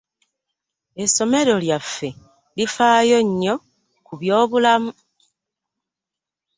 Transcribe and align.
Esomero 1.03 1.55
lyaffe 1.63 2.09
lifaayo 2.55 3.19
nnyo 3.27 3.55
ku 4.05 4.13
by'obulamu. 4.19 4.91